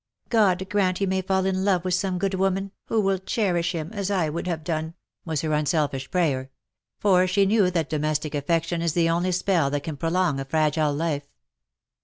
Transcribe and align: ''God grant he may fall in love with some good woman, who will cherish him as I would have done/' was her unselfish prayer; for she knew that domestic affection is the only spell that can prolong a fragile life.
''God 0.29 0.67
grant 0.67 0.97
he 0.97 1.05
may 1.05 1.21
fall 1.21 1.45
in 1.45 1.63
love 1.63 1.85
with 1.85 1.93
some 1.93 2.17
good 2.17 2.33
woman, 2.33 2.71
who 2.85 2.99
will 3.01 3.19
cherish 3.19 3.73
him 3.73 3.91
as 3.93 4.09
I 4.09 4.29
would 4.29 4.47
have 4.47 4.63
done/' 4.63 4.95
was 5.25 5.41
her 5.41 5.53
unselfish 5.53 6.09
prayer; 6.09 6.49
for 6.97 7.27
she 7.27 7.45
knew 7.45 7.69
that 7.69 7.91
domestic 7.91 8.33
affection 8.33 8.81
is 8.81 8.93
the 8.93 9.11
only 9.11 9.31
spell 9.31 9.69
that 9.69 9.83
can 9.83 9.97
prolong 9.97 10.39
a 10.39 10.45
fragile 10.45 10.91
life. 10.95 11.27